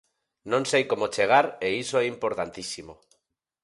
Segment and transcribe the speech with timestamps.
[0.51, 2.93] Non sei como chegar e iso é importantísimo.